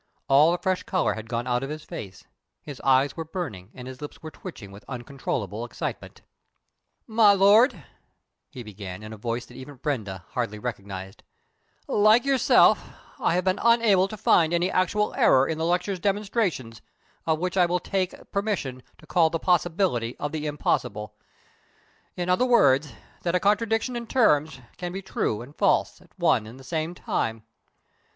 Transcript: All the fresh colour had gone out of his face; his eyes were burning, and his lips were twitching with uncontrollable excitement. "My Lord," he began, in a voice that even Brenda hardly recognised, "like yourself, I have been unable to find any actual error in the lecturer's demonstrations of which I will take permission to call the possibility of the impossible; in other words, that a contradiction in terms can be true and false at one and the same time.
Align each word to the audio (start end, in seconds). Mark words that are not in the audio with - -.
All 0.27 0.51
the 0.51 0.57
fresh 0.57 0.81
colour 0.81 1.13
had 1.13 1.29
gone 1.29 1.45
out 1.45 1.61
of 1.61 1.69
his 1.69 1.83
face; 1.83 2.25
his 2.63 2.81
eyes 2.81 3.15
were 3.15 3.23
burning, 3.23 3.69
and 3.75 3.87
his 3.87 4.01
lips 4.01 4.23
were 4.23 4.31
twitching 4.31 4.71
with 4.71 4.83
uncontrollable 4.87 5.63
excitement. 5.63 6.23
"My 7.05 7.33
Lord," 7.35 7.83
he 8.49 8.63
began, 8.63 9.03
in 9.03 9.13
a 9.13 9.17
voice 9.17 9.45
that 9.45 9.57
even 9.57 9.75
Brenda 9.75 10.25
hardly 10.29 10.57
recognised, 10.57 11.21
"like 11.87 12.25
yourself, 12.25 12.83
I 13.19 13.35
have 13.35 13.43
been 13.43 13.59
unable 13.61 14.07
to 14.07 14.17
find 14.17 14.55
any 14.55 14.71
actual 14.71 15.13
error 15.13 15.47
in 15.47 15.59
the 15.59 15.65
lecturer's 15.65 15.99
demonstrations 15.99 16.81
of 17.27 17.37
which 17.37 17.55
I 17.55 17.67
will 17.67 17.77
take 17.79 18.31
permission 18.31 18.81
to 18.97 19.05
call 19.05 19.29
the 19.29 19.37
possibility 19.37 20.17
of 20.17 20.31
the 20.31 20.47
impossible; 20.47 21.13
in 22.15 22.27
other 22.27 22.45
words, 22.47 22.91
that 23.21 23.35
a 23.35 23.39
contradiction 23.39 23.95
in 23.95 24.07
terms 24.07 24.61
can 24.77 24.91
be 24.93 25.03
true 25.03 25.43
and 25.43 25.55
false 25.55 26.01
at 26.01 26.09
one 26.17 26.47
and 26.47 26.59
the 26.59 26.63
same 26.63 26.95
time. 26.95 27.43